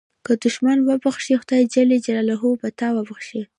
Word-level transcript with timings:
که 0.25 0.33
دوښمن 0.41 0.77
وبخښې، 0.83 1.33
خدای 1.41 1.61
جل 1.73 1.89
جلاله 2.05 2.35
به 2.61 2.69
تا 2.79 2.87
وبخښي. 2.95 3.41